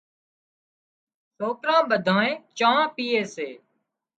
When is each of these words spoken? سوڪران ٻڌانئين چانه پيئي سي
سوڪران 1.37 1.81
ٻڌانئين 1.89 2.35
چانه 2.57 2.85
پيئي 2.95 3.21
سي 3.35 3.49